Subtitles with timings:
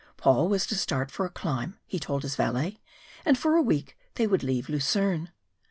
[0.17, 2.79] Paul was to start for a climb, he told his valet,
[3.23, 5.29] and for a week they would leave Lucerne.